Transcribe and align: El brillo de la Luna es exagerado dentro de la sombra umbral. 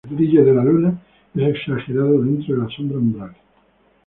El 0.09 0.15
brillo 0.15 0.43
de 0.43 0.51
la 0.51 0.63
Luna 0.63 0.99
es 1.35 1.43
exagerado 1.53 2.23
dentro 2.23 2.55
de 2.55 2.63
la 2.63 2.75
sombra 2.75 2.97
umbral. 2.97 3.35